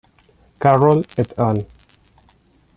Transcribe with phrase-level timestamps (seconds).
[0.59, 1.67] Carroll et al.